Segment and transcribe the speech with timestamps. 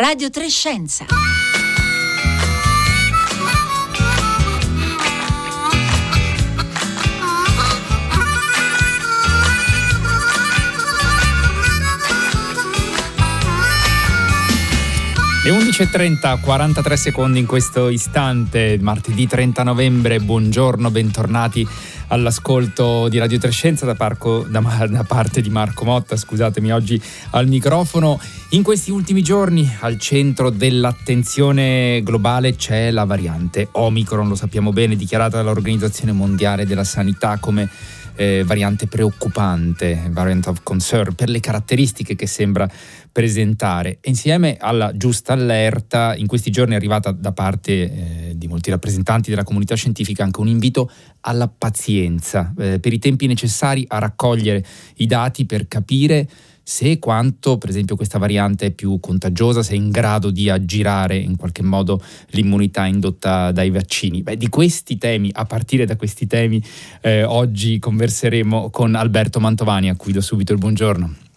[0.00, 1.04] Radio Trescenza.
[15.44, 21.68] Le 11.30, 43 secondi in questo istante, martedì 30 novembre, buongiorno, bentornati
[22.10, 27.00] all'ascolto di Radio Trescenza da, da, da, parte di Marco Motta, scusatemi oggi
[27.30, 28.20] al microfono.
[28.50, 34.96] In questi ultimi giorni al centro dell'attenzione globale c'è la variante Omicron, lo sappiamo bene,
[34.96, 37.68] dichiarata dall'Organizzazione Mondiale della Sanità come
[38.20, 42.70] eh, variante preoccupante, variant of concern, per le caratteristiche che sembra
[43.10, 43.98] presentare.
[44.02, 49.30] insieme alla giusta allerta, in questi giorni è arrivata da parte eh, di molti rappresentanti
[49.30, 54.62] della comunità scientifica anche un invito alla pazienza, eh, per i tempi necessari a raccogliere
[54.96, 56.28] i dati per capire
[56.70, 61.16] se quanto, per esempio, questa variante è più contagiosa, se è in grado di aggirare
[61.16, 64.22] in qualche modo l'immunità indotta dai vaccini.
[64.22, 66.62] Beh, di questi temi, a partire da questi temi,
[67.00, 71.29] eh, oggi converseremo con Alberto Mantovani, a cui do subito il buongiorno.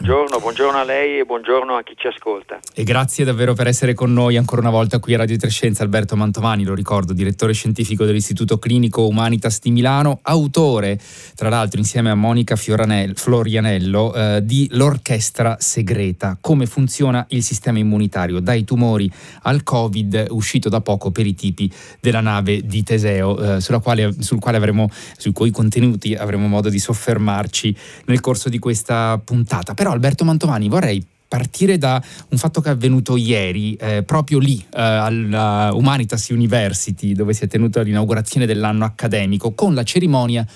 [0.00, 2.60] Buongiorno, buongiorno a lei e buongiorno a chi ci ascolta.
[2.72, 5.82] E grazie davvero per essere con noi ancora una volta qui a Radio Trescenza.
[5.82, 11.00] Alberto Mantovani, lo ricordo, direttore scientifico dell'Istituto Clinico Humanitas di Milano, autore,
[11.34, 18.38] tra l'altro insieme a Monica Florianello, eh, di L'Orchestra Segreta, come funziona il sistema immunitario
[18.38, 19.10] dai tumori
[19.42, 24.38] al Covid, uscito da poco per i tipi della nave di Teseo, eh, quale, sul
[24.38, 27.76] quale avremo, sui cui contenuti avremo modo di soffermarci
[28.06, 29.74] nel corso di questa puntata.
[29.74, 34.38] Però però Alberto Mantovani vorrei partire da un fatto che è avvenuto ieri, eh, proprio
[34.38, 40.46] lì, eh, alla Humanitas University, dove si è tenuta l'inaugurazione dell'anno accademico, con la cerimonia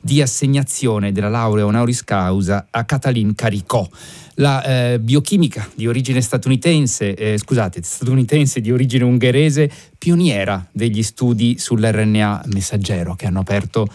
[0.00, 3.88] di assegnazione della laurea honoris causa a Catalin Caricò,
[4.36, 11.58] la eh, biochimica di origine statunitense, eh, scusate, statunitense di origine ungherese, pioniera degli studi
[11.58, 13.88] sull'RNA messaggero che hanno aperto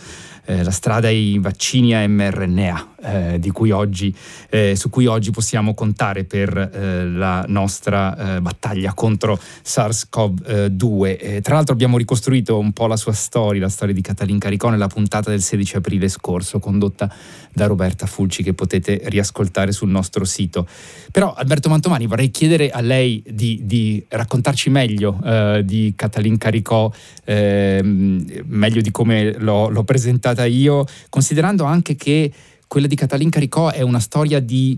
[0.45, 4.15] eh, la strada ai vaccini a mRNA, eh, cui oggi,
[4.49, 11.17] eh, su cui oggi possiamo contare per eh, la nostra battaglia contro SARS-CoV-2.
[11.19, 14.69] Eh, tra l'altro abbiamo ricostruito un po' la sua storia, la storia di Catalin Caricò
[14.69, 17.11] nella puntata del 16 aprile scorso, condotta
[17.55, 20.67] da Roberta Fulci, che potete riascoltare sul nostro sito.
[21.11, 25.17] Però Alberto Mantomani vorrei chiedere a lei di, di raccontarci meglio
[25.63, 26.91] di Catalin Caricò,
[27.23, 32.31] ehm, meglio di come l'ho, l'ho presentata io, considerando anche che
[32.67, 34.77] quella di Catalin Caricò è una storia di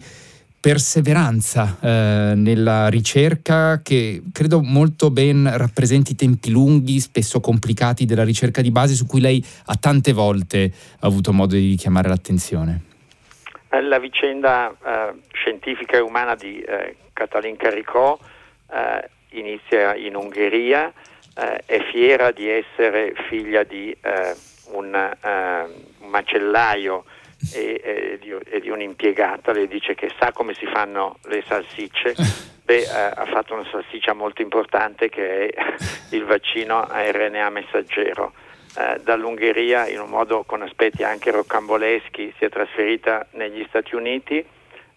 [0.60, 8.24] perseveranza eh, nella ricerca che credo molto ben rappresenti i tempi lunghi, spesso complicati della
[8.24, 12.82] ricerca di base su cui lei ha tante volte avuto modo di chiamare l'attenzione.
[13.70, 18.18] Eh, la vicenda eh, scientifica e umana di eh, Catalin Caricò
[18.72, 20.92] eh, inizia in Ungheria,
[21.36, 23.96] eh, è fiera di essere figlia di
[24.72, 27.06] un, un macellaio
[27.54, 32.16] e, e, di, e, di, un'impiegata, le dice che sa come si fanno le salsicce.
[32.68, 35.66] Beh, eh, ha fatto una salsiccia molto importante che è
[36.12, 38.34] il vaccino a RNA messaggero.
[38.78, 44.38] Eh, dall'Ungheria, in un modo con aspetti anche roccamboleschi, si è trasferita negli Stati Uniti
[44.38, 44.46] eh,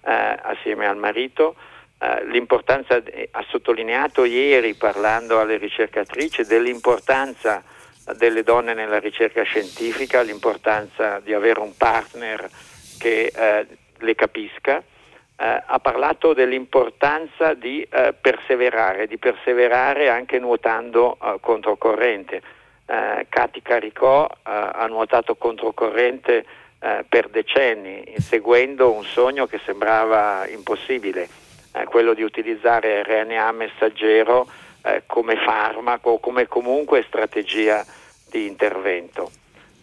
[0.02, 1.54] assieme al marito.
[2.00, 7.62] Uh, l'importanza, ha sottolineato ieri parlando alle ricercatrici dell'importanza
[8.16, 12.48] delle donne nella ricerca scientifica, l'importanza di avere un partner
[12.98, 13.66] che eh,
[13.98, 14.78] le capisca.
[14.78, 22.42] Eh, ha parlato dell'importanza di eh, perseverare, di perseverare anche nuotando eh, controcorrente.
[22.84, 26.44] Eh, Cati Caricò eh, ha nuotato controcorrente
[26.80, 31.28] per decenni, inseguendo un sogno che sembrava impossibile,
[31.84, 34.48] quello di utilizzare RNA messaggero
[35.04, 37.84] come farmaco come comunque strategia
[38.30, 39.30] di intervento.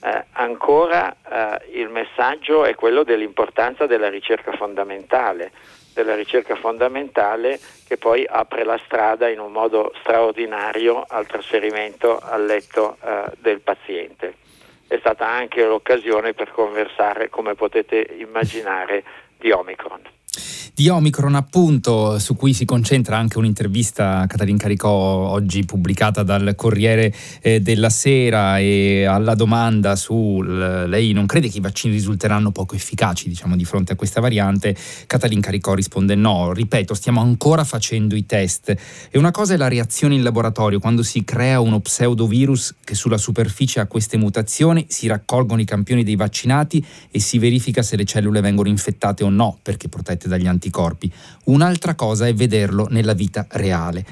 [0.02, 5.52] Eh, ancora eh, il messaggio è quello dell'importanza della ricerca fondamentale,
[5.94, 12.46] della ricerca fondamentale che poi apre la strada in un modo straordinario al trasferimento al
[12.46, 14.36] letto eh, del paziente.
[14.88, 19.04] È stata anche l'occasione per conversare, come potete immaginare,
[19.38, 20.02] di Omicron
[20.78, 26.54] di Omicron appunto su cui si concentra anche un'intervista a Catalin Caricò oggi pubblicata dal
[26.56, 32.52] Corriere eh, della Sera e alla domanda su lei non crede che i vaccini risulteranno
[32.52, 34.76] poco efficaci diciamo di fronte a questa variante?
[35.08, 36.54] Catalin Caricò risponde no.
[36.54, 38.70] Ripeto stiamo ancora facendo i test.
[39.10, 40.80] E una cosa è la reazione in laboratorio.
[40.80, 46.04] Quando si crea uno pseudovirus che sulla superficie ha queste mutazioni si raccolgono i campioni
[46.04, 50.46] dei vaccinati e si verifica se le cellule vengono infettate o no perché protette dagli
[50.46, 51.12] antibiotici anticorpi.
[51.46, 54.06] Un'altra cosa è vederlo nella vita reale.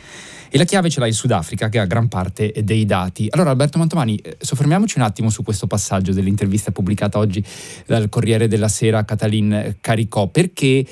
[0.50, 3.28] E la chiave ce l'ha il Sudafrica che ha gran parte dei dati.
[3.30, 7.44] Allora Alberto Mantovani, eh, soffermiamoci un attimo su questo passaggio dell'intervista pubblicata oggi
[7.86, 10.86] dal Corriere della Sera Catalin Caricò, perché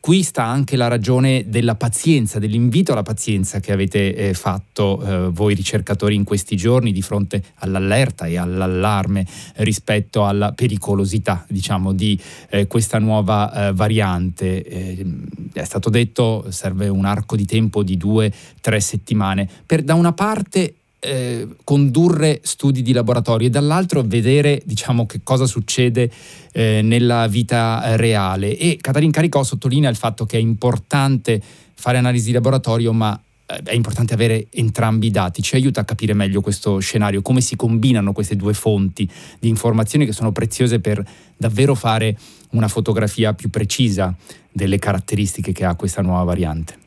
[0.00, 5.30] qui sta anche la ragione della pazienza, dell'invito alla pazienza che avete eh, fatto eh,
[5.30, 9.26] voi ricercatori in questi giorni di fronte all'allerta e all'allarme
[9.56, 12.18] rispetto alla pericolosità, diciamo, di
[12.48, 14.64] eh, questa nuova eh, variante.
[14.64, 15.06] Eh,
[15.52, 20.12] è stato detto serve un arco di tempo di due, tre settimane per da una
[20.12, 26.10] parte eh, condurre studi di laboratorio e dall'altro vedere diciamo, che cosa succede
[26.52, 28.56] eh, nella vita reale.
[28.56, 31.40] E Catalin Caricò sottolinea il fatto che è importante
[31.74, 35.84] fare analisi di laboratorio, ma eh, è importante avere entrambi i dati, ci aiuta a
[35.84, 40.80] capire meglio questo scenario, come si combinano queste due fonti di informazioni che sono preziose
[40.80, 41.02] per
[41.36, 42.16] davvero fare
[42.50, 44.14] una fotografia più precisa
[44.52, 46.78] delle caratteristiche che ha questa nuova variante.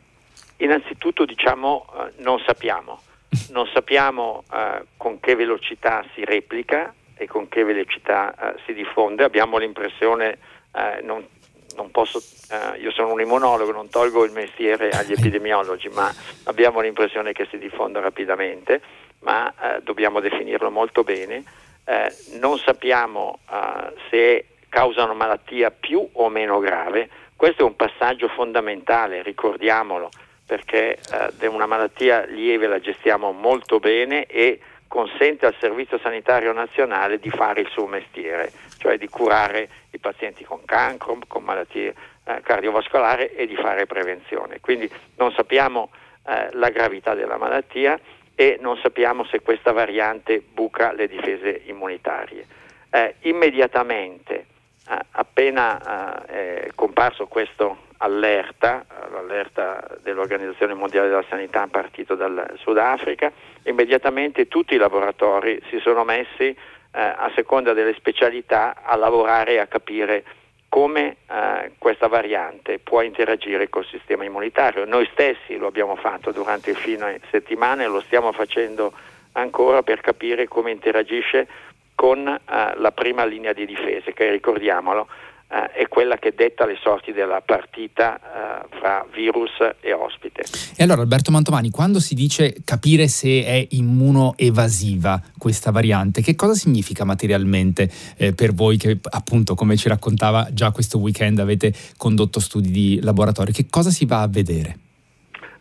[0.58, 3.00] Innanzitutto diciamo eh, non sappiamo
[3.52, 9.24] non sappiamo eh, con che velocità si replica e con che velocità eh, si diffonde,
[9.24, 10.38] abbiamo l'impressione,
[10.74, 11.26] eh, non,
[11.76, 12.22] non posso,
[12.52, 16.14] eh, io sono un immunologo, non tolgo il mestiere agli epidemiologi, ma
[16.46, 18.82] abbiamo l'impressione che si diffonda rapidamente,
[19.20, 21.44] ma eh, dobbiamo definirlo molto bene.
[22.40, 23.40] Non sappiamo
[24.10, 30.10] se causa una malattia più o meno grave, questo è un passaggio fondamentale, ricordiamolo
[30.46, 31.00] perché
[31.40, 37.30] eh, una malattia lieve la gestiamo molto bene e consente al Servizio Sanitario Nazionale di
[37.32, 41.96] fare il suo mestiere, cioè di curare i pazienti con cancro, con malattie
[42.26, 44.60] eh, cardiovascolari e di fare prevenzione.
[44.60, 45.90] Quindi non sappiamo
[46.28, 48.00] eh, la gravità della malattia
[48.36, 52.46] e non sappiamo se questa variante buca le difese immunitarie.
[52.92, 54.46] Eh, immediatamente,
[55.12, 63.32] appena è comparso questo allerta, l'allerta dell'Organizzazione Mondiale della Sanità partito dal Sudafrica,
[63.64, 66.56] immediatamente tutti i laboratori si sono messi eh,
[66.92, 70.24] a seconda delle specialità a lavorare e a capire
[70.68, 74.86] come eh, questa variante può interagire col sistema immunitario.
[74.86, 78.92] Noi stessi lo abbiamo fatto durante il fine settimana e lo stiamo facendo
[79.34, 81.48] ancora per capire come interagisce
[81.96, 82.40] con eh,
[82.76, 85.08] la prima linea di difesa, che ricordiamolo
[85.54, 89.52] eh, è quella che detta le sorti della partita eh, fra virus
[89.82, 90.44] e ospite.
[90.76, 96.54] E allora Alberto Mantovani, quando si dice capire se è immunoevasiva questa variante, che cosa
[96.54, 102.40] significa materialmente eh, per voi che appunto come ci raccontava già questo weekend avete condotto
[102.40, 103.54] studi di laboratorio?
[103.54, 104.78] Che cosa si va a vedere?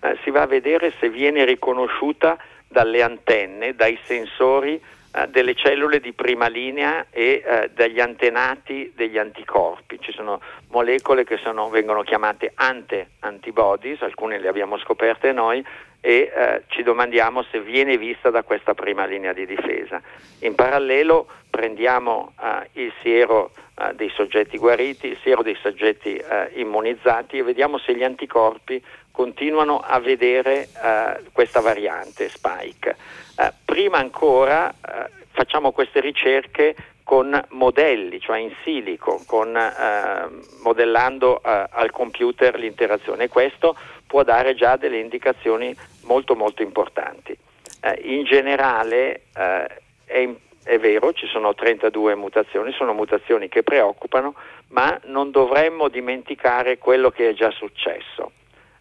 [0.00, 4.80] Eh, si va a vedere se viene riconosciuta dalle antenne, dai sensori
[5.28, 9.98] delle cellule di prima linea e eh, dagli antenati degli anticorpi.
[10.00, 15.64] Ci sono molecole che sono, vengono chiamate ante-antibodies, alcune le abbiamo scoperte noi,
[16.00, 20.00] e eh, ci domandiamo se viene vista da questa prima linea di difesa.
[20.40, 26.50] In parallelo prendiamo eh, il siero eh, dei soggetti guariti, il siero dei soggetti eh,
[26.54, 32.96] immunizzati e vediamo se gli anticorpi continuano a vedere eh, questa variante spike.
[33.38, 39.58] Eh, prima ancora eh, facciamo queste ricerche con modelli, cioè in silico, con,
[40.62, 47.36] modellando al computer l'interazione questo può dare già delle indicazioni molto molto importanti.
[48.04, 50.28] In generale è,
[50.64, 54.34] è vero, ci sono 32 mutazioni, sono mutazioni che preoccupano,
[54.68, 58.32] ma non dovremmo dimenticare quello che è già successo.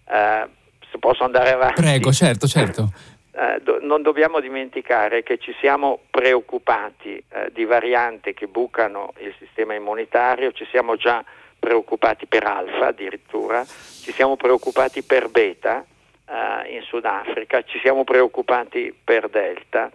[0.08, 0.48] Eh,
[0.92, 1.82] se posso andare avanti.
[1.82, 2.90] Prego, certo, certo.
[3.34, 9.34] Eh, do, non dobbiamo dimenticare che ci siamo preoccupati eh, di varianti che bucano il
[9.40, 11.24] sistema immunitario, ci siamo già
[11.58, 15.86] preoccupati per alfa addirittura, ci siamo preoccupati per beta
[16.28, 19.90] eh, in Sudafrica, ci siamo preoccupati per delta.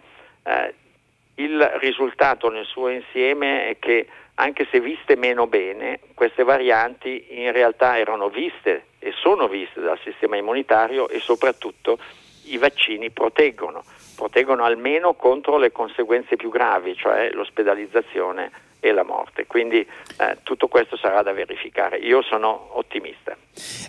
[1.39, 7.51] Il risultato nel suo insieme è che anche se viste meno bene, queste varianti in
[7.51, 11.99] realtà erano viste e sono viste dal sistema immunitario e soprattutto
[12.45, 13.83] i vaccini proteggono,
[14.15, 19.45] proteggono almeno contro le conseguenze più gravi, cioè l'ospedalizzazione e la morte.
[19.45, 21.97] Quindi eh, tutto questo sarà da verificare.
[21.97, 23.35] Io sono ottimista.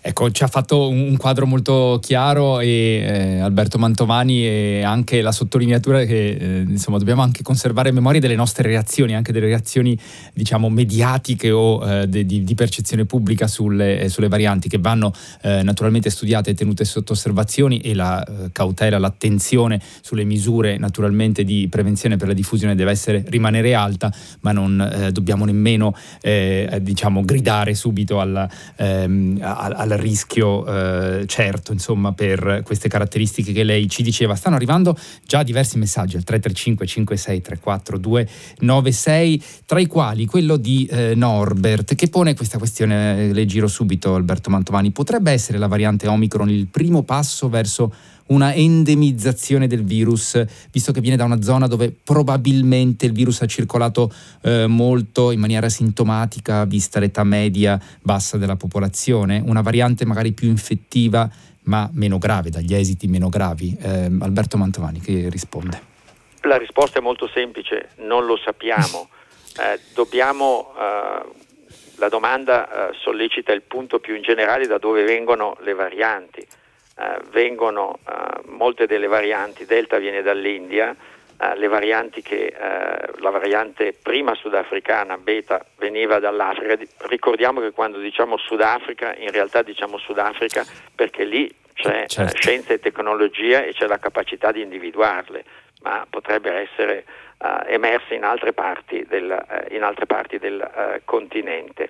[0.01, 5.33] Ecco, ci ha fatto un quadro molto chiaro e eh, Alberto Mantovani e anche la
[5.33, 9.99] sottolineatura che eh, insomma dobbiamo anche conservare memoria delle nostre reazioni, anche delle reazioni
[10.33, 15.13] diciamo mediatiche o eh, de, di, di, percezione pubblica sulle, eh, sulle varianti che vanno
[15.43, 21.69] eh, naturalmente studiate e tenute sotto osservazioni e la cautela, l'attenzione sulle misure naturalmente di
[21.69, 25.95] prevenzione per la diffusione deve essere rimanere alta, ma non dobbiamo nemmeno
[26.81, 33.63] diciamo gridare subito alla, ehm, al, al rischio eh, certo, insomma, per queste caratteristiche che
[33.63, 34.35] lei ci diceva.
[34.35, 41.15] Stanno arrivando già diversi messaggi al 335 5634 296, tra i quali quello di eh,
[41.15, 46.51] Norbert che pone questa questione, le giro subito Alberto Mantovani, potrebbe essere la variante Omicron
[46.51, 47.93] il primo passo verso
[48.29, 53.47] una endemizzazione del virus, visto che viene da una zona dove probabilmente il virus ha
[53.47, 60.33] circolato eh, molto in maniera sintomatica, vista l'età media bassa della popolazione, una variante magari
[60.33, 61.31] più infettiva
[61.69, 63.77] ma meno grave, dagli esiti meno gravi.
[63.81, 65.81] Eh, Alberto Mantovani che risponde.
[66.43, 69.09] La risposta è molto semplice, non lo sappiamo.
[69.59, 71.27] Eh, dobbiamo, eh,
[71.97, 76.47] la domanda eh, sollecita il punto più in generale da dove vengono le varianti
[76.99, 80.95] eh, vengono eh, molte delle varianti, Delta viene dall'India,
[81.41, 86.77] eh, le varianti che eh, la variante prima sudafricana, Beta, veniva dall'Africa.
[87.07, 92.37] Ricordiamo che quando diciamo Sudafrica, in realtà diciamo Sudafrica perché lì c'è eh, certo.
[92.37, 95.45] scienza e tecnologia e c'è la capacità di individuarle,
[95.83, 97.05] ma potrebbero essere
[97.39, 101.89] uh, emerse in altre parti del, uh, in altre parti del uh, continente.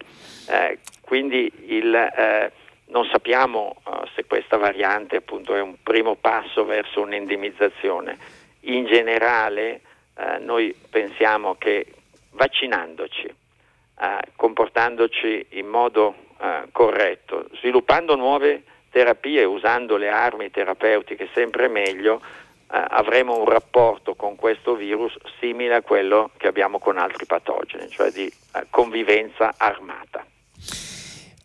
[1.00, 2.52] quindi il,
[2.88, 8.16] non sappiamo uh, se questa variante appunto è un primo passo verso un'endemizzazione.
[8.60, 9.80] In generale
[10.16, 11.86] uh, noi pensiamo che
[12.32, 14.04] vaccinandoci, uh,
[14.36, 16.26] comportandoci in modo
[16.70, 22.22] corretto, sviluppando nuove terapie, usando le armi terapeutiche sempre meglio,
[22.68, 28.12] avremo un rapporto con questo virus simile a quello che abbiamo con altri patogeni, cioè
[28.12, 28.32] di
[28.70, 30.24] convivenza armata.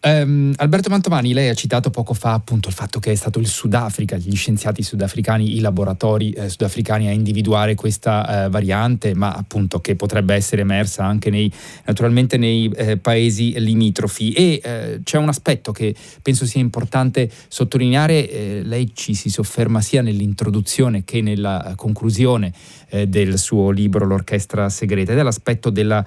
[0.06, 3.48] Um, Alberto Mantovani, lei ha citato poco fa appunto il fatto che è stato il
[3.48, 9.80] Sudafrica, gli scienziati sudafricani, i laboratori eh, sudafricani a individuare questa eh, variante, ma appunto
[9.80, 11.50] che potrebbe essere emersa anche nei,
[11.86, 14.34] naturalmente nei eh, paesi limitrofi.
[14.34, 19.80] E eh, c'è un aspetto che penso sia importante sottolineare, eh, lei ci si sofferma
[19.80, 22.52] sia nell'introduzione che nella conclusione
[22.90, 26.06] eh, del suo libro L'orchestra segreta, ed è l'aspetto della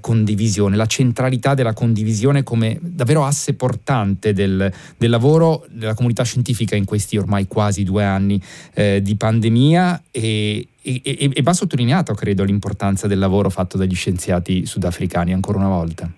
[0.00, 6.76] condivisione, la centralità della condivisione come davvero asse portante del, del, lavoro della comunità scientifica
[6.76, 8.40] in questi ormai quasi due anni
[8.74, 13.94] eh, di pandemia e, e, e, e va sottolineato, credo, l'importanza del lavoro fatto dagli
[13.94, 16.10] scienziati sudafricani ancora una volta.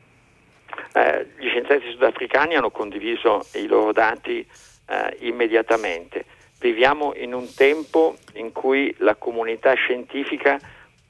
[0.95, 6.25] Eh, gli scienziati sudafricani hanno condiviso i loro dati eh, immediatamente.
[6.59, 10.59] Viviamo in un tempo in cui la comunità scientifica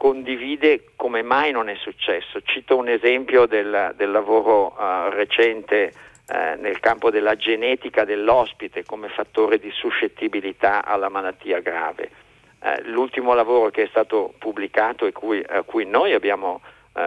[0.03, 2.41] condivide come mai non è successo.
[2.43, 5.93] Cito un esempio del, del lavoro uh, recente
[6.27, 12.11] uh, nel campo della genetica dell'ospite come fattore di suscettibilità alla malattia grave.
[12.59, 16.61] Uh, l'ultimo lavoro che è stato pubblicato e cui, a cui noi abbiamo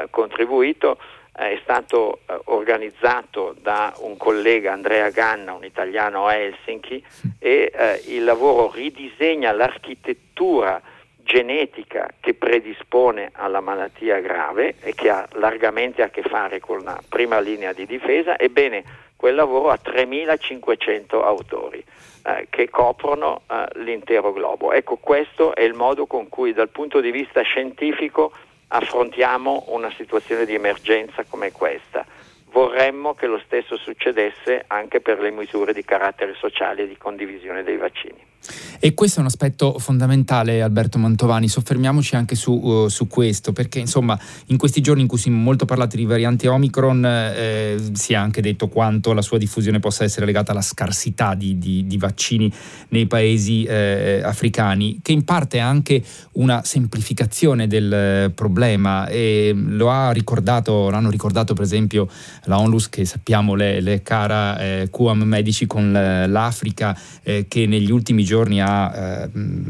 [0.09, 0.97] contribuito
[1.31, 7.05] è stato organizzato da un collega Andrea Ganna, un italiano a Helsinki,
[7.37, 10.81] e il lavoro ridisegna l'architettura
[11.25, 17.01] genetica che predispone alla malattia grave e che ha largamente a che fare con la
[17.10, 18.84] prima linea di difesa, ebbene
[19.15, 21.84] quel lavoro ha 3.500 autori
[22.24, 24.72] eh, che coprono eh, l'intero globo.
[24.72, 28.32] Ecco, questo è il modo con cui dal punto di vista scientifico
[28.67, 32.05] affrontiamo una situazione di emergenza come questa.
[32.51, 37.63] Vorremmo che lo stesso succedesse anche per le misure di carattere sociale e di condivisione
[37.63, 38.34] dei vaccini.
[38.79, 41.47] E questo è un aspetto fondamentale, Alberto Mantovani.
[41.47, 45.31] Soffermiamoci anche su, uh, su questo, perché insomma, in questi giorni in cui si è
[45.31, 50.03] molto parlato di variante Omicron, eh, si è anche detto quanto la sua diffusione possa
[50.03, 52.51] essere legata alla scarsità di, di, di vaccini
[52.89, 59.07] nei paesi eh, africani, che in parte è anche una semplificazione del problema.
[59.07, 62.07] E lo ha ricordato, l'hanno ricordato per esempio
[62.43, 67.89] la ONLUS, che sappiamo le, le cara eh, QAM medici con l'Africa, eh, che negli
[67.89, 69.29] ultimi giorni giorni ha eh,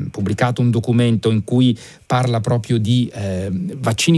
[0.09, 3.51] pubblicato un documento in cui parla proprio di eh,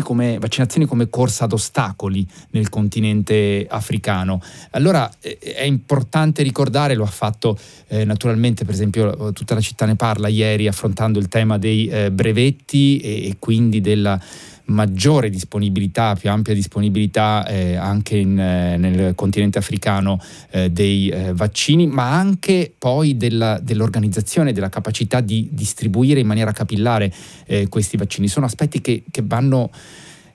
[0.01, 4.41] come, vaccinazioni come corsa ad ostacoli nel continente africano.
[4.71, 9.85] Allora eh, è importante ricordare, lo ha fatto eh, naturalmente per esempio tutta la città
[9.85, 14.19] ne parla ieri affrontando il tema dei eh, brevetti e, e quindi della
[14.67, 20.19] maggiore disponibilità, più ampia disponibilità eh, anche in, eh, nel continente africano
[20.51, 26.51] eh, dei eh, vaccini, ma anche poi della, dell'organizzazione, della capacità di distribuire in maniera
[26.51, 27.11] capillare
[27.45, 28.27] eh, questi vaccini.
[28.27, 29.69] Sono aspetti che, che vanno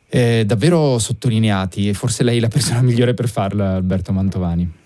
[0.09, 4.81] eh, davvero sottolineati e forse lei è la persona migliore per farlo, Alberto Mantovani.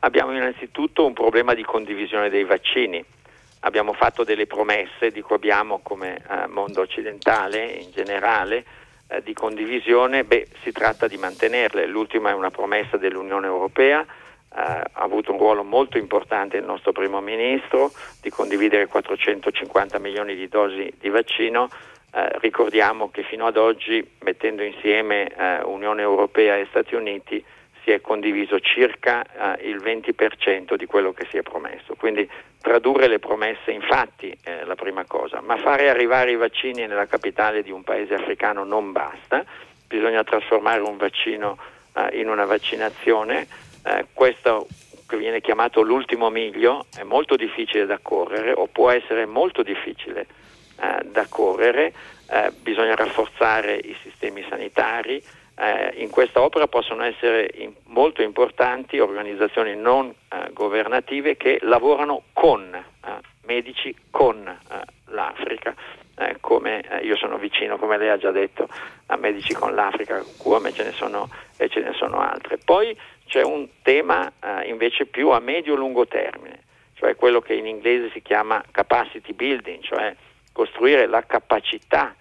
[0.00, 3.02] Abbiamo innanzitutto un problema di condivisione dei vaccini.
[3.60, 8.64] Abbiamo fatto delle promesse di cui abbiamo come mondo occidentale in generale,
[9.12, 11.86] eh, di condivisione, beh, si tratta di mantenerle.
[11.86, 14.06] L'ultima è una promessa dell'Unione Europea
[14.54, 17.90] ha avuto un ruolo molto importante il nostro primo ministro
[18.20, 21.68] di condividere 450 milioni di dosi di vaccino.
[22.14, 27.42] Eh, ricordiamo che fino ad oggi, mettendo insieme eh, Unione Europea e Stati Uniti,
[27.84, 31.94] si è condiviso circa eh, il 20% di quello che si è promesso.
[31.94, 32.28] Quindi
[32.60, 37.06] tradurre le promesse in fatti è la prima cosa, ma fare arrivare i vaccini nella
[37.06, 39.44] capitale di un paese africano non basta,
[39.86, 41.58] bisogna trasformare un vaccino
[41.94, 43.46] eh, in una vaccinazione.
[43.84, 44.66] Eh, questo
[45.06, 50.26] che viene chiamato l'ultimo miglio è molto difficile da correre o può essere molto difficile
[50.80, 51.92] eh, da correre,
[52.30, 55.22] eh, bisogna rafforzare i sistemi sanitari,
[55.56, 62.22] eh, in questa opera possono essere in, molto importanti organizzazioni non eh, governative che lavorano
[62.32, 63.10] con eh,
[63.44, 65.74] medici con eh, l'Africa.
[66.14, 68.68] Eh, come eh, io sono vicino, come lei ha già detto,
[69.06, 72.58] a Medici con l'Africa, come ce ne sono, e ce ne sono altre.
[72.58, 74.30] Poi c'è un tema
[74.66, 80.14] invece più a medio-lungo termine, cioè quello che in inglese si chiama capacity building, cioè
[80.52, 82.14] costruire la capacità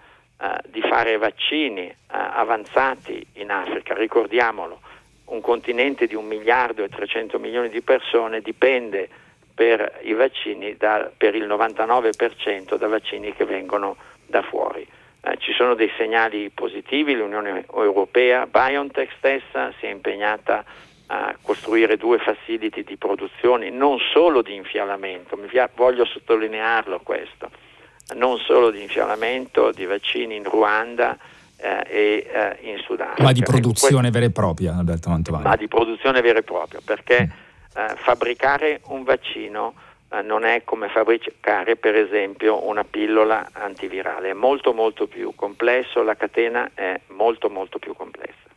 [0.68, 4.80] di fare vaccini eh, avanzati in Africa, ricordiamolo,
[5.26, 9.08] un continente di un miliardo e 300 milioni di persone dipende
[9.54, 14.86] per i vaccini da, per il 99% da vaccini che vengono da fuori.
[15.24, 20.66] Eh, ci sono dei segnali positivi, l'Unione Europea, BioNTech stessa si è impegnata
[21.08, 25.38] a costruire due facility di produzione non solo di infialamento,
[25.76, 27.52] voglio sottolinearlo questo,
[28.16, 31.18] non solo di infiammamento, di vaccini in Ruanda
[31.58, 33.24] eh, e eh, in Sudafrica.
[33.24, 35.44] Ma di produzione vera e propria, Alberto Mantovani.
[35.44, 37.80] Ma di produzione vera e propria, perché mm.
[37.80, 39.74] eh, fabbricare un vaccino
[40.10, 46.04] eh, non è come fabbricare per esempio una pillola antivirale, è molto molto più complesso,
[46.04, 48.51] la catena è molto molto più complessa.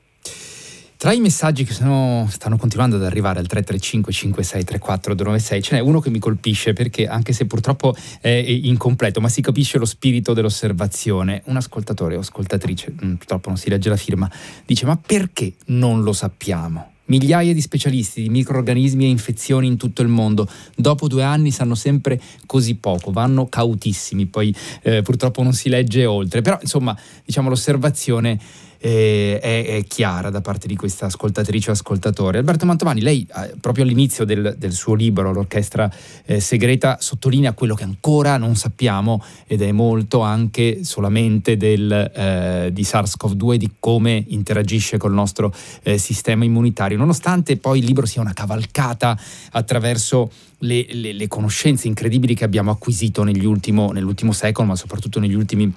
[1.04, 5.80] Tra i messaggi che sono, stanno continuando ad arrivare al 335 5634 296 ce n'è
[5.82, 10.32] uno che mi colpisce perché anche se purtroppo è incompleto ma si capisce lo spirito
[10.32, 11.42] dell'osservazione.
[11.44, 14.30] Un ascoltatore o ascoltatrice, mm, purtroppo non si legge la firma,
[14.64, 16.92] dice ma perché non lo sappiamo?
[17.06, 21.74] Migliaia di specialisti di microorganismi e infezioni in tutto il mondo, dopo due anni sanno
[21.74, 27.50] sempre così poco, vanno cautissimi, poi eh, purtroppo non si legge oltre, però insomma diciamo
[27.50, 28.40] l'osservazione
[28.84, 32.36] eh, è, è, chiara da parte di questa ascoltatrice o ascoltatore.
[32.36, 35.90] Alberto Mantovani, lei eh, proprio all'inizio del, del, suo libro, L'orchestra
[36.26, 42.68] eh, segreta, sottolinea quello che ancora non sappiamo ed è molto anche solamente del, eh,
[42.74, 45.50] di SARS-CoV-2 di come interagisce col nostro
[45.82, 49.18] eh, sistema immunitario, nonostante poi il libro sia una cavalcata
[49.52, 55.34] attraverso le, le, le conoscenze incredibili che abbiamo acquisito ultimo, nell'ultimo secolo, ma soprattutto negli
[55.34, 55.72] ultimi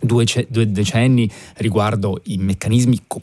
[0.00, 3.20] Due, due, decenni riguardo i meccanismi co-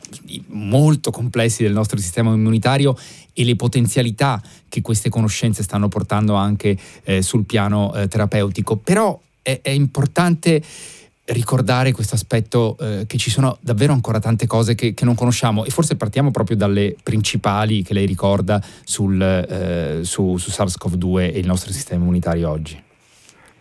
[0.48, 2.98] molto complessi del nostro sistema immunitario
[3.32, 8.76] e le potenzialità che queste conoscenze stanno portando anche eh, sul piano eh, terapeutico.
[8.76, 10.62] Però è, è, importante
[11.28, 15.66] ricordare questo aspetto eh, che ci sono davvero ancora tante cose che, che, non conosciamo
[15.66, 21.40] e forse partiamo proprio dalle principali che lei ricorda sul, eh, su, su SARS-CoV-2 e
[21.40, 22.82] il nostro sistema immunitario oggi.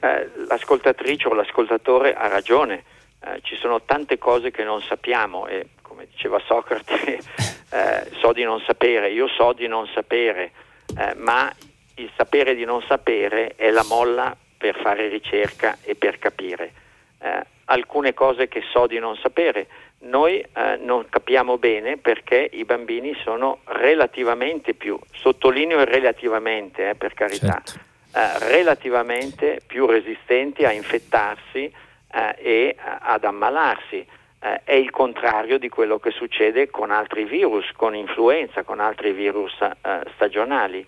[0.00, 2.82] Eh, l'ascoltatrice o l'ascoltatore ha ragione
[3.26, 7.18] eh, ci sono tante cose che non sappiamo e come diceva Socrate
[7.70, 10.52] eh, so di non sapere, io so di non sapere,
[10.98, 11.52] eh, ma
[11.96, 16.72] il sapere di non sapere è la molla per fare ricerca e per capire.
[17.18, 19.68] Eh, alcune cose che so di non sapere,
[20.00, 27.62] noi eh, non capiamo bene perché i bambini sono relativamente più, sottolineo relativamente per carità,
[27.64, 28.46] certo.
[28.46, 31.72] relativamente più resistenti a infettarsi
[32.14, 34.06] eh, e ad ammalarsi.
[34.40, 39.12] Eh, è il contrario di quello che succede con altri virus, con influenza, con altri
[39.12, 40.86] virus eh, stagionali.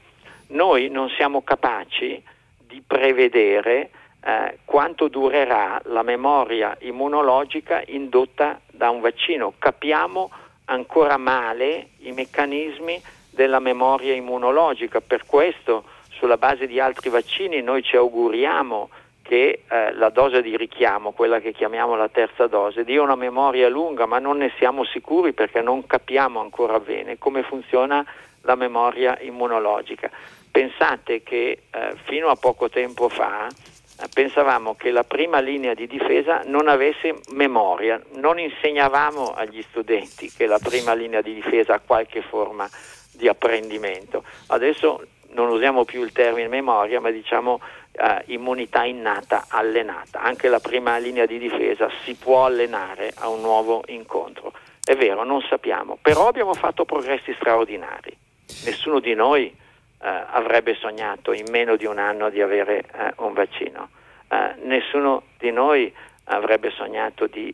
[0.48, 2.22] Noi non siamo capaci
[2.58, 3.90] di prevedere
[4.22, 9.54] eh, quanto durerà la memoria immunologica indotta da un vaccino.
[9.58, 10.30] Capiamo
[10.66, 17.82] ancora male i meccanismi della memoria immunologica, per questo sulla base di altri vaccini noi
[17.82, 18.88] ci auguriamo
[19.26, 23.68] che eh, la dose di richiamo, quella che chiamiamo la terza dose, dia una memoria
[23.68, 28.04] lunga, ma non ne siamo sicuri perché non capiamo ancora bene come funziona
[28.42, 30.10] la memoria immunologica.
[30.50, 35.88] Pensate che eh, fino a poco tempo fa eh, pensavamo che la prima linea di
[35.88, 41.80] difesa non avesse memoria, non insegnavamo agli studenti che la prima linea di difesa ha
[41.84, 42.68] qualche forma
[43.12, 44.22] di apprendimento.
[44.48, 47.60] Adesso non usiamo più il termine memoria, ma diciamo
[47.96, 50.20] eh, immunità innata allenata.
[50.20, 54.52] Anche la prima linea di difesa si può allenare a un nuovo incontro.
[54.84, 58.16] È vero, non sappiamo, però abbiamo fatto progressi straordinari.
[58.64, 59.64] Nessuno di noi
[59.98, 63.88] avrebbe sognato in meno di un anno di avere eh, un vaccino.
[64.28, 65.92] Eh, nessuno di noi
[66.24, 67.52] avrebbe sognato di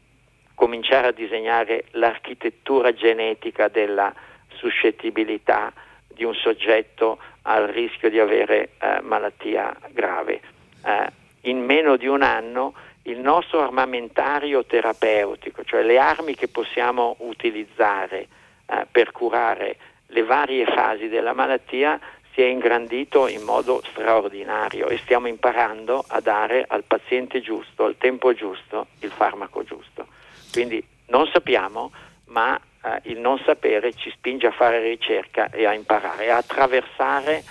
[0.54, 4.12] cominciare a disegnare l'architettura genetica della
[4.54, 5.72] suscettibilità
[6.08, 10.40] di un soggetto al rischio di avere eh, malattia grave.
[10.84, 17.16] Eh, in meno di un anno il nostro armamentario terapeutico, cioè le armi che possiamo
[17.20, 18.28] utilizzare
[18.66, 19.76] eh, per curare
[20.06, 21.98] le varie fasi della malattia,
[22.32, 27.96] si è ingrandito in modo straordinario e stiamo imparando a dare al paziente giusto, al
[27.98, 30.06] tempo giusto, il farmaco giusto.
[30.50, 31.92] Quindi non sappiamo,
[32.26, 37.42] ma eh, il non sapere ci spinge a fare ricerca e a imparare, a attraversare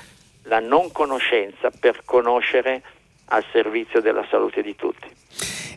[0.43, 2.81] la non conoscenza per conoscere
[3.25, 5.20] al servizio della salute di tutti.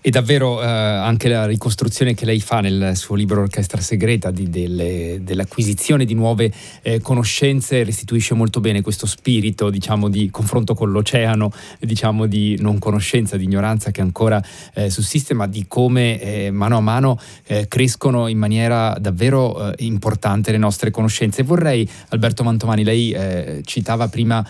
[0.07, 4.51] E davvero eh, anche la ricostruzione che lei fa nel suo libro Orchestra Segreta di,
[4.51, 10.91] delle, dell'acquisizione di nuove eh, conoscenze restituisce molto bene questo spirito diciamo, di confronto con
[10.91, 16.51] l'oceano, diciamo, di non conoscenza, di ignoranza che ancora eh, sussiste, ma di come eh,
[16.51, 21.45] mano a mano eh, crescono in maniera davvero eh, importante le nostre conoscenze.
[21.45, 24.47] Vorrei, Alberto Mantomani, lei citava prima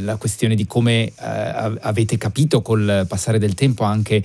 [0.00, 4.22] la questione di come avete capito col passare del tempo anche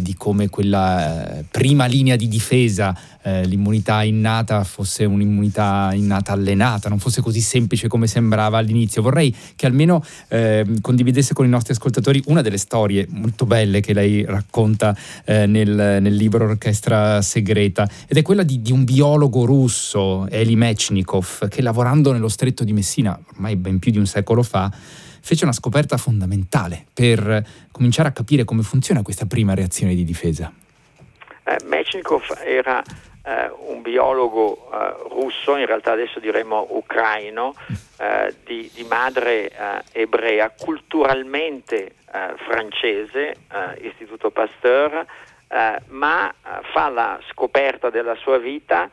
[0.00, 6.32] di di come quella eh, prima linea di difesa, eh, l'immunità innata, fosse un'immunità innata
[6.32, 9.02] allenata, non fosse così semplice come sembrava all'inizio.
[9.02, 13.92] Vorrei che almeno eh, condividesse con i nostri ascoltatori una delle storie molto belle che
[13.92, 15.68] lei racconta eh, nel,
[16.02, 21.62] nel, libro Orchestra Segreta, ed è quella di, di un biologo russo, Eli Mechnikov, che
[21.62, 24.72] lavorando nello stretto di Messina, ormai ben più di un secolo fa,
[25.20, 30.52] fece una scoperta fondamentale per cominciare a capire come funziona questa prima reazione di difesa.
[31.44, 32.82] Eh, Mechnikov era
[33.22, 37.54] eh, un biologo eh, russo, in realtà adesso diremmo ucraino,
[37.98, 43.36] eh, di, di, madre eh, ebrea, culturalmente eh, francese,
[43.80, 45.04] Istituto Pasteur,
[45.88, 46.32] ma
[46.72, 48.88] fa la scoperta della sua vita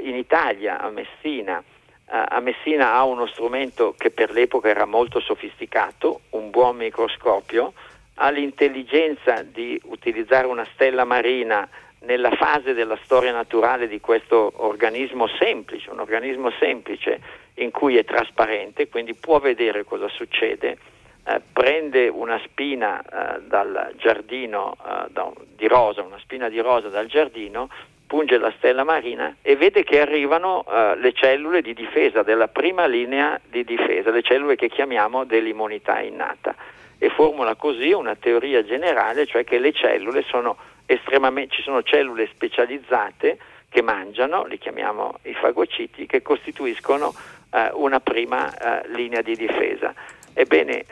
[0.00, 1.62] in Italia, a Messina
[2.08, 7.72] a Messina ha uno strumento che per l'epoca era molto sofisticato, un buon microscopio,
[8.14, 11.68] ha l'intelligenza di utilizzare una stella marina
[12.00, 17.20] nella fase della storia naturale di questo organismo semplice, un organismo semplice
[17.54, 20.78] in cui è trasparente, quindi può vedere cosa succede,
[21.24, 26.88] eh, prende una spina eh, dal giardino eh, da, di rosa, una spina di rosa
[26.88, 27.68] dal giardino,
[28.06, 32.86] punge la stella marina e vede che arrivano uh, le cellule di difesa della prima
[32.86, 36.54] linea di difesa, le cellule che chiamiamo dell'immunità innata
[36.98, 42.28] e formula così una teoria generale, cioè che le cellule sono estremamente, ci sono cellule
[42.32, 43.38] specializzate
[43.68, 47.12] che mangiano, li chiamiamo i fagociti, che costituiscono
[47.50, 49.92] uh, una prima uh, linea di difesa.
[50.32, 50.84] Ebbene,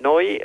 [0.00, 0.38] noi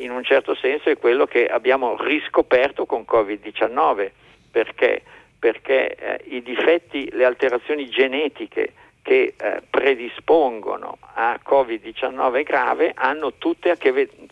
[0.00, 4.10] in un certo senso è quello che abbiamo riscoperto con Covid-19,
[4.50, 5.02] perché
[5.42, 13.70] perché eh, i difetti, le alterazioni genetiche che eh, predispongono a Covid-19 grave hanno tutte
[13.70, 14.28] a che vedere,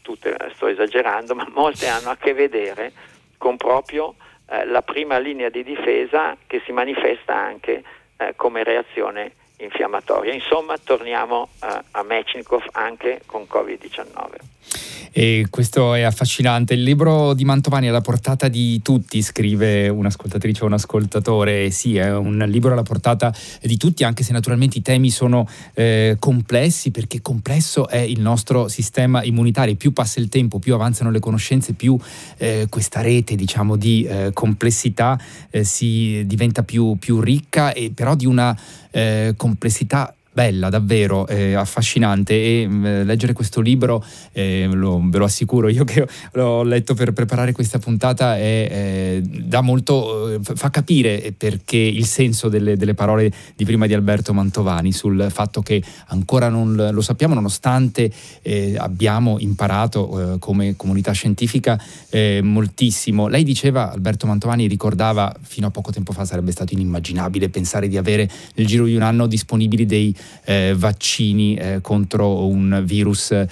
[0.54, 2.92] sto esagerando, ma molte hanno a che vedere
[3.38, 4.14] con proprio
[4.48, 7.82] eh, la prima linea di difesa che si manifesta anche
[8.16, 10.32] eh, come reazione infiammatoria.
[10.32, 14.99] Insomma, torniamo eh, a Mechnikov anche con Covid-19.
[15.12, 16.74] E questo è affascinante.
[16.74, 21.70] Il libro di Mantovani è alla portata di tutti, scrive un'ascoltatrice o un ascoltatore.
[21.70, 26.16] Sì, è un libro alla portata di tutti, anche se naturalmente i temi sono eh,
[26.18, 29.74] complessi, perché complesso è il nostro sistema immunitario.
[29.74, 31.98] Più passa il tempo, più avanzano le conoscenze, più
[32.36, 35.20] eh, questa rete diciamo, di eh, complessità
[35.50, 38.56] eh, si diventa più, più, ricca, e però di una
[38.92, 45.18] eh, complessità bella, davvero eh, affascinante e mh, mm, leggere questo libro, eh, lo, ve
[45.18, 50.70] lo assicuro, io che l'ho letto per preparare questa puntata, è, dà molto, eh, fa
[50.70, 55.82] capire perché il senso delle, delle, parole di prima di Alberto Mantovani sul fatto che
[56.08, 58.10] ancora non lo sappiamo nonostante
[58.42, 63.28] eh, abbiamo imparato eh, come comunità scientifica eh, moltissimo.
[63.28, 67.96] Lei diceva, Alberto Mantovani ricordava fino a poco tempo fa sarebbe stato inimmaginabile pensare di
[67.96, 73.46] avere nel giro di un anno disponibili dei eh, vaccini eh, contro un virus eh,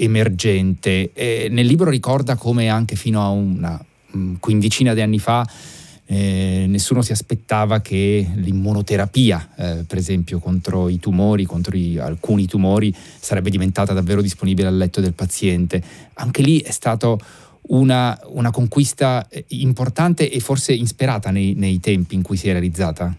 [0.00, 1.10] emergente.
[1.50, 3.82] nel libro ricorda come anche fino a una
[4.16, 5.46] mm, quindicina di anni fa
[6.12, 12.46] eh, nessuno si aspettava che l'immunoterapia, eh, per esempio, contro i tumori, contro i, alcuni
[12.46, 15.80] tumori, sarebbe diventata davvero disponibile al letto del paziente.
[16.14, 17.16] Anche lì è stata
[17.68, 22.52] una, una, conquista eh, importante e forse insperata nei, nei, tempi in cui si è
[22.52, 23.14] realizzata.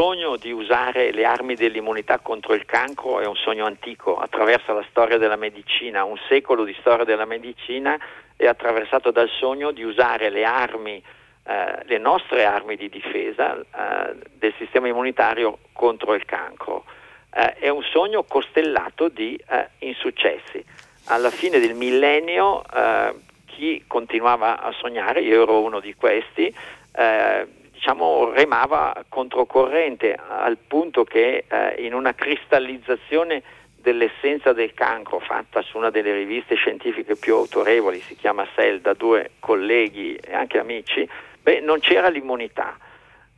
[0.00, 4.82] Sogno di usare le armi dell'immunità contro il cancro è un sogno antico, attraversa la
[4.88, 7.98] storia della medicina, un secolo di storia della medicina
[8.34, 11.02] è attraversato dal sogno di usare le armi,
[11.44, 16.84] eh, le nostre armi di difesa eh, del sistema immunitario contro il cancro.
[17.34, 20.64] Eh, è un sogno costellato di eh, insuccessi.
[21.08, 26.50] Alla fine del millennio eh, chi continuava a sognare, io ero uno di questi,
[26.96, 27.46] eh,
[27.80, 33.42] diciamo, remava controcorrente al punto che eh, in una cristallizzazione
[33.74, 38.92] dell'essenza del cancro fatta su una delle riviste scientifiche più autorevoli, si chiama Cell, da
[38.92, 41.08] due colleghi e anche amici,
[41.40, 42.76] beh, non c'era l'immunità.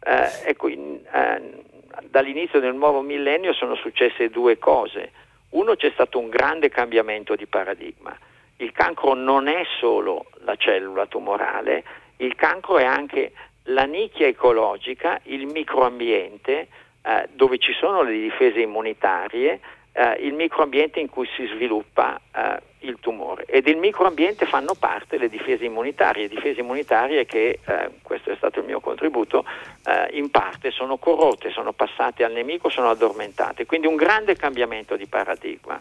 [0.05, 1.63] Eh, ecco, in, eh,
[2.11, 5.13] dall'inizio del nuovo millennio sono successe due cose.
[5.51, 8.13] Uno c'è stato un grande cambiamento di paradigma.
[8.57, 11.85] Il cancro non è solo la cellula tumorale,
[12.17, 13.33] il cancro è anche
[13.65, 16.69] la nicchia ecologica, il microambiente
[17.03, 19.61] eh, dove ci sono le difese immunitarie,
[19.93, 25.19] eh, il microambiente in cui si sviluppa eh, il tumore e del microambiente fanno parte
[25.19, 29.45] le difese immunitarie, difese immunitarie che, eh, questo è stato il mio contributo,
[29.85, 34.97] eh, in parte sono corrotte, sono passate al nemico, sono addormentate, quindi un grande cambiamento
[34.97, 35.81] di paradigma.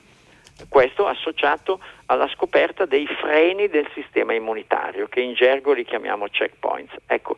[0.70, 6.94] Questo associato alla scoperta dei freni del sistema immunitario, che in gergo li chiamiamo checkpoints.
[7.08, 7.38] Ecco,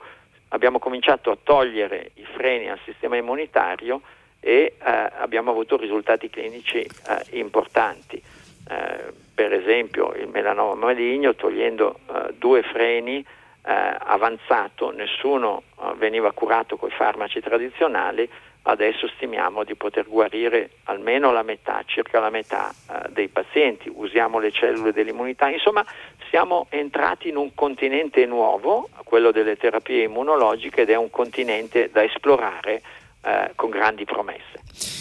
[0.54, 4.02] abbiamo cominciato a togliere i freni al sistema immunitario
[4.39, 6.89] e eh, abbiamo avuto risultati clinici eh,
[7.38, 8.22] importanti.
[8.70, 13.26] Eh, per esempio il melanoma maligno, togliendo eh, due freni
[13.65, 18.30] eh, avanzato, nessuno eh, veniva curato con i farmaci tradizionali,
[18.63, 22.73] adesso stimiamo di poter guarire almeno la metà, circa la metà
[23.10, 25.86] dei pazienti, usiamo le cellule dell'immunità, insomma
[26.30, 32.04] siamo entrati in un continente nuovo, quello delle terapie immunologiche, ed è un continente da
[32.04, 32.82] esplorare
[33.26, 34.93] eh, con grandi promesse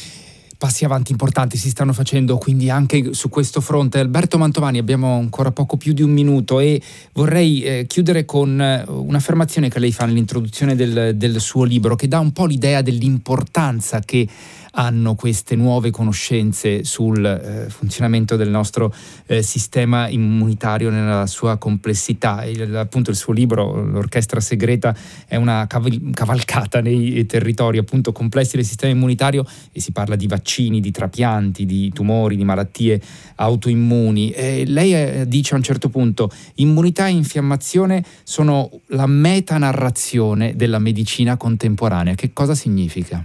[0.62, 3.98] passi avanti importanti si stanno facendo quindi anche su questo fronte.
[3.98, 6.80] Alberto Mantovani, abbiamo ancora poco più di un minuto e
[7.14, 12.06] vorrei eh, chiudere con eh, un'affermazione che lei fa nell'introduzione del, del suo libro che
[12.06, 14.28] dà un po' l'idea dell'importanza che
[14.72, 18.94] hanno queste nuove conoscenze sul eh, funzionamento del nostro
[19.26, 22.44] eh, sistema immunitario nella sua complessità.
[22.44, 24.94] Il, appunto il suo libro, L'orchestra segreta,
[25.26, 30.26] è una cav- cavalcata nei territori appunto complessi del sistema immunitario e si parla di
[30.26, 33.00] vaccini, di trapianti, di tumori, di malattie
[33.36, 34.30] autoimmuni.
[34.30, 40.78] E lei eh, dice a un certo punto, immunità e infiammazione sono la metanarrazione della
[40.78, 42.14] medicina contemporanea.
[42.14, 43.24] Che cosa significa?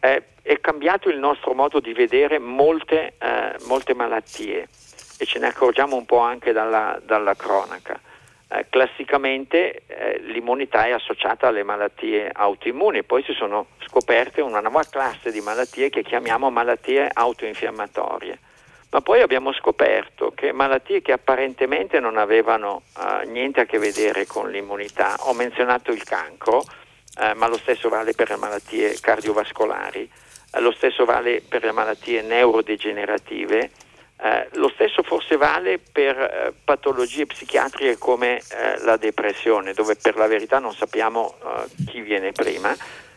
[0.00, 4.68] Eh, è cambiato il nostro modo di vedere molte, eh, molte malattie
[5.18, 8.00] e ce ne accorgiamo un po' anche dalla, dalla cronaca.
[8.50, 14.84] Eh, classicamente eh, l'immunità è associata alle malattie autoimmuni, poi si sono scoperte una nuova
[14.88, 18.38] classe di malattie che chiamiamo malattie autoinfiammatorie.
[18.90, 24.24] Ma poi abbiamo scoperto che malattie che apparentemente non avevano eh, niente a che vedere
[24.24, 26.62] con l'immunità, ho menzionato il cancro,
[27.18, 30.08] eh, ma lo stesso vale per le malattie cardiovascolari,
[30.52, 33.70] eh, lo stesso vale per le malattie neurodegenerative,
[34.20, 40.16] eh, lo stesso forse vale per eh, patologie psichiatriche come eh, la depressione, dove per
[40.16, 41.34] la verità non sappiamo
[41.86, 42.74] chi viene prima.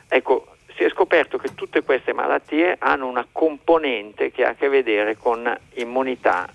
[0.08, 4.68] Ecco, si è scoperto che tutte queste malattie hanno una componente che ha a che
[4.68, 6.50] vedere con immunità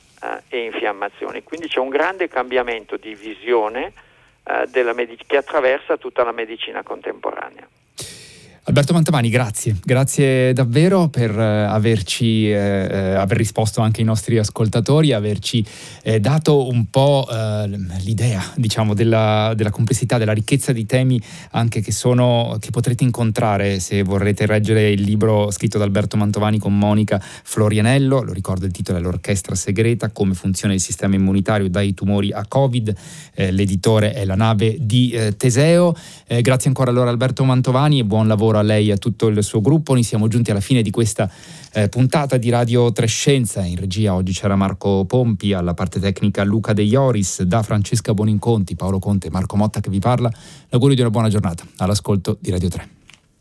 [0.49, 3.93] e infiammazione, quindi c'è un grande cambiamento di visione
[4.47, 7.67] eh, medic- che attraversa tutta la medicina contemporanea.
[8.69, 14.39] Alberto Mantamani, grazie, grazie davvero per eh, averci eh, eh, aver risposto anche ai nostri
[14.39, 15.65] ascoltatori, averci
[16.03, 17.69] eh, dato un po' eh,
[18.01, 23.79] l'idea, diciamo, della, della, complessità, della ricchezza di temi anche che sono che potrete incontrare
[23.79, 28.73] se vorrete leggere il libro scritto da Alberto Mantovani con Monica Florianello, lo ricordo il
[28.73, 32.93] titolo è L'orchestra segreta, come funziona il sistema immunitario dai tumori a Covid,
[33.35, 35.95] eh, l'editore è la nave di Teseo.
[36.41, 39.43] grazie ancora allora Alberto Mantovani e buon lavoro lavoro a lei e a tutto il
[39.43, 39.93] suo gruppo.
[39.93, 41.31] Noi siamo giunti alla fine di questa
[41.73, 43.65] eh, puntata di Radio Trescenza.
[43.65, 48.75] In regia oggi c'era Marco Pompi, alla parte tecnica Luca De Ioris, da Francesca Boninconti,
[48.75, 50.31] Paolo Conte, Marco Motta che vi parla.
[50.69, 51.65] L'augurio di una buona giornata.
[51.77, 52.96] All'ascolto di Radio 3.